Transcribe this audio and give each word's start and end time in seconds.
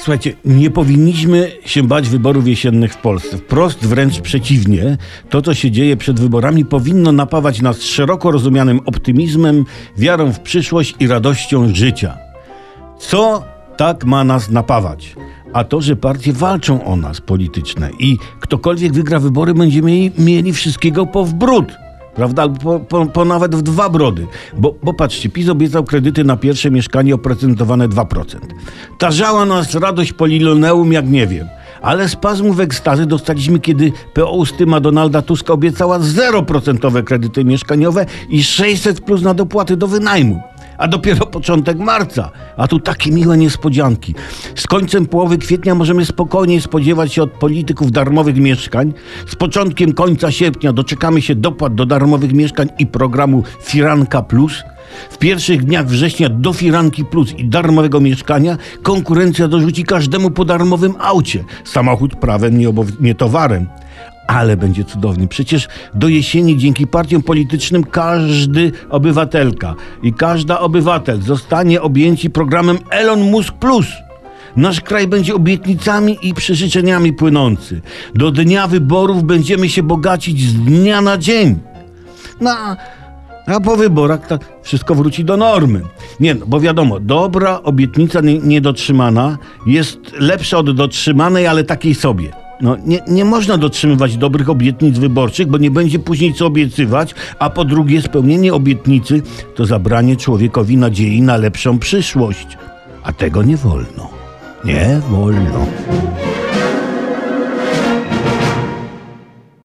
Słuchajcie, 0.00 0.32
nie 0.44 0.70
powinniśmy 0.70 1.52
się 1.64 1.82
bać 1.82 2.08
wyborów 2.08 2.48
jesiennych 2.48 2.92
w 2.92 2.96
Polsce. 2.96 3.38
Wprost 3.38 3.86
wręcz 3.86 4.20
przeciwnie. 4.20 4.98
To, 5.30 5.42
co 5.42 5.54
się 5.54 5.70
dzieje 5.70 5.96
przed 5.96 6.20
wyborami, 6.20 6.64
powinno 6.64 7.12
napawać 7.12 7.62
nas 7.62 7.82
szeroko 7.82 8.30
rozumianym 8.30 8.80
optymizmem, 8.86 9.64
wiarą 9.96 10.32
w 10.32 10.40
przyszłość 10.40 10.94
i 11.00 11.06
radością 11.06 11.74
życia. 11.74 12.18
Co 12.98 13.44
tak 13.76 14.04
ma 14.04 14.24
nas 14.24 14.50
napawać? 14.50 15.16
A 15.52 15.64
to, 15.64 15.80
że 15.80 15.96
partie 15.96 16.32
walczą 16.32 16.84
o 16.84 16.96
nas 16.96 17.20
polityczne 17.20 17.90
i 17.98 18.18
ktokolwiek 18.40 18.92
wygra 18.92 19.18
wybory, 19.18 19.54
będziemy 19.54 20.10
mieli 20.18 20.52
wszystkiego 20.52 21.06
po 21.06 21.24
wbród. 21.24 21.72
Prawda? 22.20 22.42
Albo 22.42 22.58
po, 22.58 22.80
po, 22.80 23.06
po 23.06 23.24
nawet 23.24 23.56
w 23.56 23.62
dwa 23.62 23.88
brody. 23.88 24.26
Bo, 24.58 24.74
bo 24.82 24.94
patrzcie, 24.94 25.28
PiS 25.28 25.48
obiecał 25.48 25.84
kredyty 25.84 26.24
na 26.24 26.36
pierwsze 26.36 26.70
mieszkanie 26.70 27.14
oprocentowane 27.14 27.88
2%. 27.88 28.24
Tarzała 28.98 29.46
nas 29.46 29.74
radość 29.74 30.12
poliloneum 30.12 30.92
jak 30.92 31.08
nie 31.08 31.26
wiem. 31.26 31.48
Ale 31.82 32.08
spazmów 32.08 32.60
ekstazy 32.60 33.06
dostaliśmy, 33.06 33.60
kiedy 33.60 33.92
PO 34.14 34.32
ustyma 34.32 34.80
Donalda 34.80 35.22
Tuska 35.22 35.52
obiecała 35.52 35.98
0% 35.98 37.04
kredyty 37.04 37.44
mieszkaniowe 37.44 38.06
i 38.28 38.44
600 38.44 39.00
plus 39.00 39.22
na 39.22 39.34
dopłaty 39.34 39.76
do 39.76 39.86
wynajmu 39.86 40.42
a 40.80 40.88
dopiero 40.88 41.26
początek 41.26 41.78
marca. 41.78 42.30
A 42.56 42.68
tu 42.68 42.80
takie 42.80 43.10
miłe 43.10 43.36
niespodzianki. 43.36 44.14
Z 44.54 44.66
końcem 44.66 45.06
połowy 45.06 45.38
kwietnia 45.38 45.74
możemy 45.74 46.04
spokojnie 46.04 46.60
spodziewać 46.60 47.12
się 47.12 47.22
od 47.22 47.30
polityków 47.30 47.92
darmowych 47.92 48.36
mieszkań. 48.36 48.92
Z 49.26 49.36
początkiem 49.36 49.92
końca 49.92 50.30
sierpnia 50.30 50.72
doczekamy 50.72 51.22
się 51.22 51.34
dopłat 51.34 51.74
do 51.74 51.86
darmowych 51.86 52.32
mieszkań 52.32 52.68
i 52.78 52.86
programu 52.86 53.42
Firanka 53.62 54.22
Plus. 54.22 54.62
W 55.10 55.18
pierwszych 55.18 55.64
dniach 55.64 55.86
września 55.86 56.28
do 56.28 56.52
Firanki 56.52 57.04
Plus 57.04 57.32
i 57.38 57.48
darmowego 57.48 58.00
mieszkania 58.00 58.56
konkurencja 58.82 59.48
dorzuci 59.48 59.84
każdemu 59.84 60.30
po 60.30 60.44
darmowym 60.44 60.94
aucie. 61.00 61.44
Samochód 61.64 62.16
prawem, 62.16 62.58
nie, 62.58 62.68
nie 63.00 63.14
towarem 63.14 63.66
ale 64.30 64.56
będzie 64.56 64.84
cudownie. 64.84 65.28
Przecież 65.28 65.68
do 65.94 66.08
jesieni 66.08 66.58
dzięki 66.58 66.86
partiom 66.86 67.22
politycznym 67.22 67.84
każdy 67.84 68.72
obywatelka 68.90 69.74
i 70.02 70.12
każda 70.12 70.60
obywatel 70.60 71.22
zostanie 71.22 71.82
objęci 71.82 72.30
programem 72.30 72.78
Elon 72.90 73.30
Musk 73.30 73.54
Plus. 73.54 73.86
Nasz 74.56 74.80
kraj 74.80 75.08
będzie 75.08 75.34
obietnicami 75.34 76.18
i 76.22 76.34
przeżyczeniami 76.34 77.12
płynący. 77.12 77.80
Do 78.14 78.30
dnia 78.30 78.66
wyborów 78.66 79.24
będziemy 79.24 79.68
się 79.68 79.82
bogacić 79.82 80.42
z 80.42 80.54
dnia 80.54 81.00
na 81.00 81.18
dzień. 81.18 81.58
No, 82.40 82.50
a 83.46 83.60
po 83.60 83.76
wyborach 83.76 84.26
to 84.26 84.38
wszystko 84.62 84.94
wróci 84.94 85.24
do 85.24 85.36
normy. 85.36 85.80
Nie, 86.20 86.34
no, 86.34 86.46
bo 86.46 86.60
wiadomo, 86.60 87.00
dobra 87.00 87.60
obietnica 87.62 88.20
niedotrzymana 88.42 89.38
jest 89.66 89.98
lepsza 90.18 90.58
od 90.58 90.76
dotrzymanej, 90.76 91.46
ale 91.46 91.64
takiej 91.64 91.94
sobie. 91.94 92.49
No, 92.60 92.76
nie, 92.84 93.00
nie 93.08 93.24
można 93.24 93.58
dotrzymywać 93.58 94.16
dobrych 94.16 94.50
obietnic 94.50 94.98
wyborczych, 94.98 95.46
bo 95.46 95.58
nie 95.58 95.70
będzie 95.70 95.98
później 95.98 96.34
co 96.34 96.46
obiecywać, 96.46 97.14
a 97.38 97.50
po 97.50 97.64
drugie 97.64 98.02
spełnienie 98.02 98.54
obietnicy 98.54 99.22
to 99.54 99.66
zabranie 99.66 100.16
człowiekowi 100.16 100.76
nadziei 100.76 101.22
na 101.22 101.36
lepszą 101.36 101.78
przyszłość. 101.78 102.58
A 103.02 103.12
tego 103.12 103.42
nie 103.42 103.56
wolno. 103.56 104.10
Nie 104.64 105.00
wolno. 105.10 105.66